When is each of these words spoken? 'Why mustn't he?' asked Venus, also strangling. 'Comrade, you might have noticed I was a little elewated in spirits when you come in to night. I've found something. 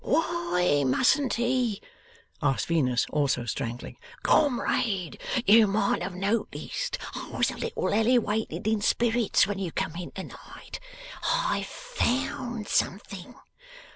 'Why 0.03 0.83
mustn't 0.83 1.35
he?' 1.35 1.79
asked 2.41 2.65
Venus, 2.65 3.05
also 3.11 3.45
strangling. 3.45 3.97
'Comrade, 4.23 5.21
you 5.45 5.67
might 5.67 6.01
have 6.01 6.15
noticed 6.15 6.97
I 7.13 7.29
was 7.29 7.51
a 7.51 7.55
little 7.57 7.93
elewated 7.93 8.67
in 8.67 8.81
spirits 8.81 9.45
when 9.45 9.59
you 9.59 9.71
come 9.71 9.95
in 9.95 10.09
to 10.13 10.23
night. 10.23 10.79
I've 11.31 11.67
found 11.67 12.67
something. 12.67 13.35